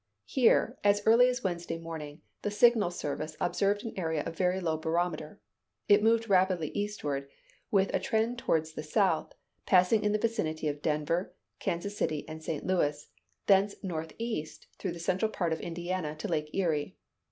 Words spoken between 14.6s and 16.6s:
through the central part of Indiana to Lake